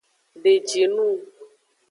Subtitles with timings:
[0.41, 1.19] Deji nung.